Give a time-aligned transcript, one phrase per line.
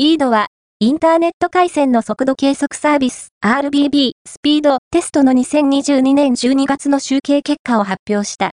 [0.00, 0.46] イードは、
[0.78, 8.46] インターネット回線の速度計測サービス RBB スピードテストの2022年12月の集計結果を発表した。